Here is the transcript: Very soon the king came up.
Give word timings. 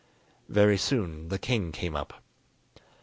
Very 0.49 0.79
soon 0.79 1.27
the 1.29 1.37
king 1.37 1.71
came 1.71 1.95
up. 1.95 2.23